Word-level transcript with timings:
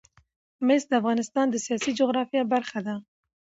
مس 0.65 0.83
د 0.89 0.91
افغانستان 1.01 1.45
د 1.49 1.55
سیاسي 1.65 1.91
جغرافیه 1.99 2.43
برخه 2.53 2.79
ده. 2.87 2.95